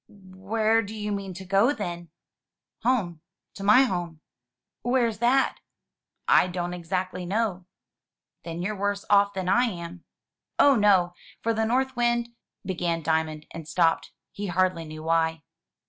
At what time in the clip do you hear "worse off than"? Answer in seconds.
8.75-9.47